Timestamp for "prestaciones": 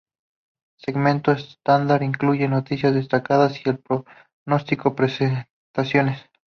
4.95-6.25